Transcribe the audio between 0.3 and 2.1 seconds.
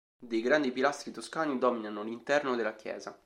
grandi pilastri toscani dominano